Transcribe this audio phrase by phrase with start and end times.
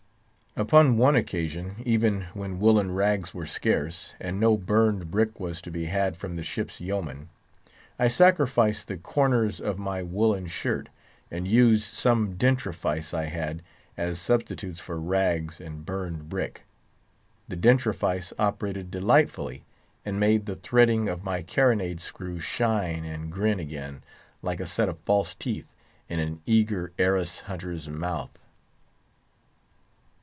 [0.57, 5.71] Upon one occasion, even, when woollen rags were scarce, and no burned brick was to
[5.71, 7.29] be had from the ship's Yeoman,
[7.97, 10.89] I sacrificed the corners of my woollen shirt,
[11.31, 13.61] and used some dentrifice I had,
[13.95, 16.65] as substitutes for the rags and burned brick.
[17.47, 19.63] The dentrifice operated delightfully,
[20.03, 24.03] and made the threading of my carronade screw shine and grin again,
[24.41, 25.71] like a set of false teeth
[26.09, 28.31] in an eager heiress hunter's mouth.